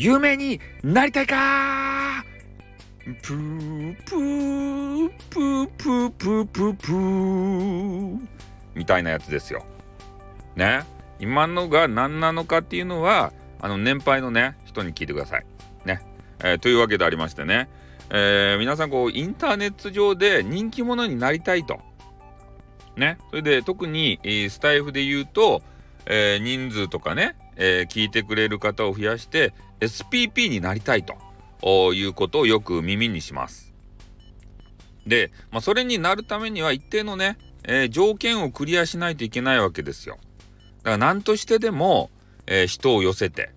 [0.00, 2.24] 有名になりたいか？
[3.20, 8.18] プープープープープープープー
[8.76, 9.66] みたいなやつですよ。
[10.54, 10.84] ね？
[11.18, 15.46] 今のが何なのかっていうのはあの年配のね人に聞いてください。
[15.84, 16.00] ね？
[16.44, 17.68] えー、というわけでありましてね、
[18.10, 21.80] えー、皆さんこうインターネット上で人気者になりたいと。
[22.94, 23.18] ね？
[23.30, 25.60] それで特に、スタイフで言うと、
[26.06, 33.74] えー、人数とかね、え聞いてくれる方を増やして SPP になりたいということをよく耳にします。
[35.06, 40.18] で、まあ、それになるためには一定のね、えー、条件をクリアしないといけないわけですよ。
[40.78, 42.10] だから何としてでも、
[42.46, 43.50] えー、人を寄せて、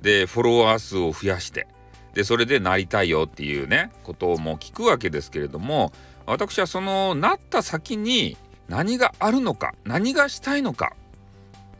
[0.00, 1.66] で、フォロワー数を増やして、
[2.14, 5.92] で、それでなりたいよっていうね、ことをも聞くわけですけれども、
[6.26, 8.36] 私はそのなった先に
[8.68, 10.94] 何があるのか、何がしたいのか、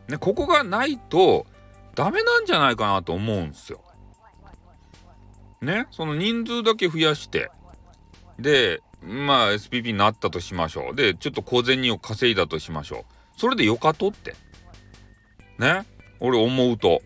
[0.08, 1.46] ね、ここがないと
[1.94, 3.80] ダメなんじゃないかなと思うんですよ。
[5.60, 7.50] ね、その人数だけ増やして、
[8.38, 10.96] で、まあ SPP になったとしましょう。
[10.96, 13.04] で、ちょっと小銭を稼いだとしましょ
[13.36, 13.40] う。
[13.40, 14.34] それでよかとって。
[15.58, 15.86] ね、
[16.20, 17.02] 俺思うと。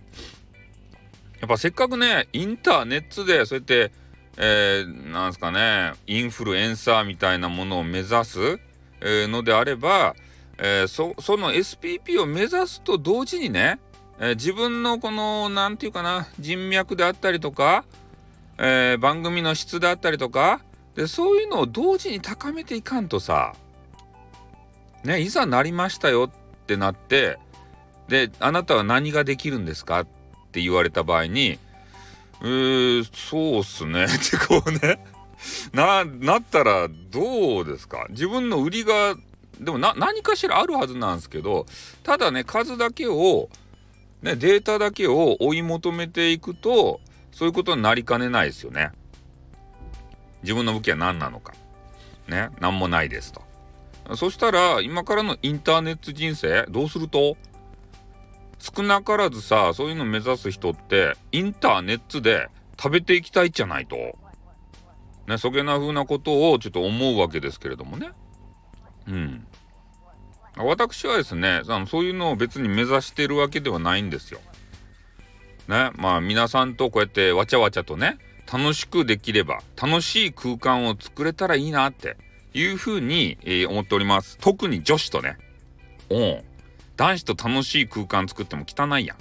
[1.40, 3.92] やっぱせっかくね、インターネットでそうやって、
[4.38, 8.58] えー、なんすかね、インフルエンサーみたいなものを目指す、
[9.00, 10.14] えー、のであれば、
[10.58, 13.78] えー、そその SPP を目指すと同時にね、
[14.18, 17.84] えー、自分のこの何て言うかな人脈であったりとか、
[18.58, 20.60] えー、番組の質であったりとか
[20.94, 23.54] でそういうのを同時に高めていかんとさ
[25.04, 27.38] ねいざなりましたよってなって
[28.08, 30.06] であなたは何ができるんですかっ
[30.52, 31.58] て言われた場合に
[32.40, 35.04] 「うーそうっすね」 ってこうね
[35.72, 38.06] ななったらどうですか？
[38.08, 39.16] 自分の売りが
[39.60, 41.66] でも何かしらあるはずなんですけど
[42.02, 43.48] ただね数だけを
[44.26, 48.90] ね、データだけを追い求めていくとそういうことになりかねないですよね。
[50.42, 51.54] 自分の武器は何なのか。
[52.26, 53.42] ね、何もないですと。
[54.16, 57.36] そしたら今からのインターネット人生どうすると？
[58.58, 63.96] 少なからずさそういうの目指す人ってインターネットで食べていきたいじゃないと。
[65.28, 68.10] ね、そげな風なことをちょっと思うわけですけれどもね。
[69.06, 69.46] うん。
[70.56, 74.40] 私はですねあのそういうのを別に目指してるわけではないんですよ。
[75.68, 78.18] ねまあ皆さんとこうやってわちゃわちゃとね
[78.50, 82.16] 楽しくできれば楽しい空間を作れたらいいなって
[82.54, 84.38] いうふうに、えー、思っております。
[84.38, 85.36] 特に女子とね。
[86.08, 86.44] おん。
[86.96, 89.16] 男子と楽しい空間作っても汚いやん。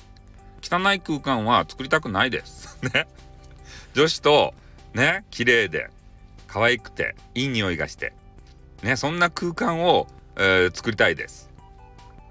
[0.62, 2.78] 汚い空間は作りたくないです。
[2.94, 3.08] ね。
[3.94, 4.54] 女子と
[4.94, 5.90] ね綺麗で
[6.48, 8.14] 可愛くていい匂いがして
[8.84, 10.08] ねそんな空間を
[10.38, 11.50] えー、作りたいです。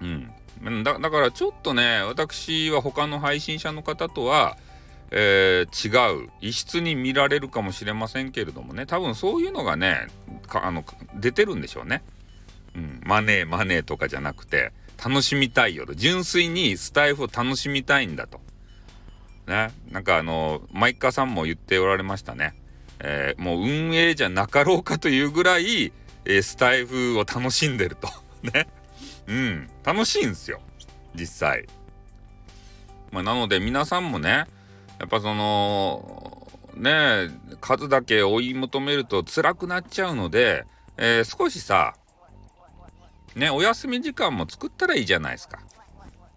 [0.01, 0.83] うん。
[0.83, 4.57] だだからちょっとね、私は他の配信者の方とは、
[5.11, 8.85] えー、違う異質に見られるかもしれませんけれどもね。
[8.85, 10.07] 多分そういうのがね
[10.53, 10.83] あの
[11.15, 12.03] 出てるんでしょうね、
[12.75, 14.71] うん、マネーマネーとかじゃなくて
[15.03, 18.39] 楽しみたいよと純粋にスタイフを楽しみたいんだと。
[19.47, 19.71] ね。
[19.91, 22.55] なんかあのマイカさんも言っておられましたね、
[22.99, 25.93] えー、もう運営じゃなかろうかというぐらい
[26.25, 28.09] えー、スタイフを楽しんでると
[28.53, 28.67] ね。
[29.27, 29.69] うん。
[29.83, 30.61] 楽しいんですよ。
[31.13, 31.67] 実際。
[33.11, 34.45] まあ、なので皆さんもね、
[34.99, 37.29] やっぱその、ね
[37.61, 40.65] 数だけ追い求めると辛くなっちゃうので、
[40.97, 41.95] えー、少しさ、
[43.33, 45.59] ね、お休み時間も作ったらいいじゃないですか。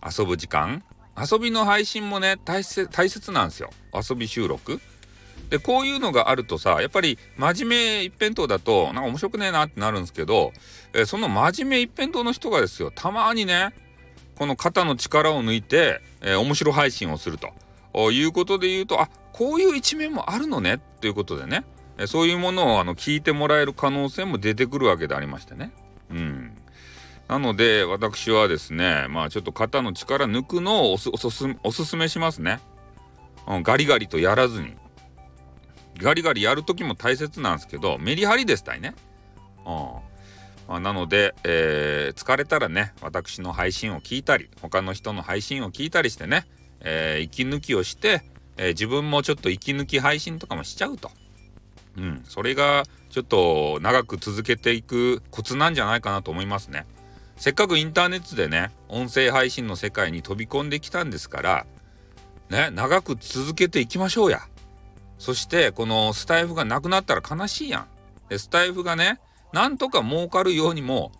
[0.04, 0.84] 遊ぶ時間
[1.20, 4.80] 遊びの配信もね大切なんですよ遊び収録
[5.50, 10.52] でこういうのがあるとさやっぱり真面目一辺倒だとなんか面白くねえなってなるんですけど、
[10.92, 13.72] え、その真面目一辺倒の人がですよたまにね
[14.36, 21.64] この肩の力を抜いて、えー、面白配信をするということで言うとあこういう一面もあるのねということでね、
[21.96, 25.72] え、そういうものをあの聞いてもらえる可能性も出てくるわけでありましてね。
[26.10, 26.52] うん
[27.28, 32.58] なので私はですねまあちょっと肩の力抜くのをおすおすすめしますね。
[33.46, 34.74] うん、ガリガリとやらずに
[35.98, 38.94] ガリガリやる時も大切なんですけどメリハリですたいね。
[39.66, 40.08] うん
[40.68, 46.46] まあ、なので、えー、疲れたらね私の配信を聞いたり他の人の配信を聞いたりしてね、
[46.80, 48.22] えー、息抜きをして、
[48.58, 51.10] えー、自分もちょっと息抜き配信とかもしちゃうと。
[51.96, 56.86] うん、それがちょっと長く続けていくコツなんじゃないかなと思いますね。
[57.36, 61.66] せっかくインターネットでね音声配信の世界に飛び込んできたんですから
[62.50, 64.40] ね長く続けていきましょうや。
[65.18, 67.88] そしてこのスタイフがなくなったら悲しいやん。
[68.28, 69.20] でスタイフがね
[69.52, 71.12] なんとか儲かるようにも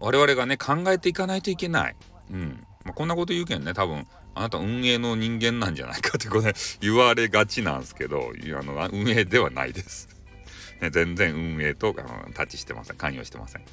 [0.00, 1.96] 我々がね考えていかないといけない。
[2.30, 2.66] うん。
[2.84, 10.08] まあ、こんなこと言うけんね多分あなた運営の人間なんじゃないかってこれ 言われがちなんですけどあの運営ではないです。
[10.80, 13.64] ね、全然運営とあのタッチしてません関与してません。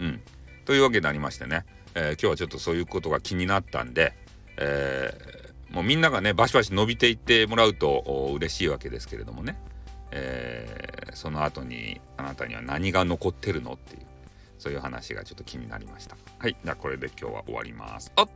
[0.00, 0.20] うん、
[0.64, 1.64] というわけになりましてね、
[1.94, 4.14] えー、今日はちょっとそういうことが気になったんで、
[4.58, 5.41] えー、
[5.82, 9.58] もみんながねバシバシ伸びていってもらうと嬉しいわけですけれどもね、
[10.10, 14.02] えー、その後にあなたには何が残ってるのっていう
[14.58, 16.16] そういう話がちょっと気になりました。
[16.38, 18.12] はい、じゃあこれで今日は終わります。
[18.16, 18.28] おっ